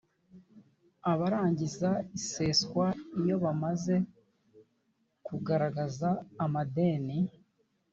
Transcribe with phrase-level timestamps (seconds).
[1.11, 2.85] abarangiza iseswa
[3.19, 3.95] iyo bamaze
[5.25, 6.09] kugaragaza
[6.43, 7.17] amadeni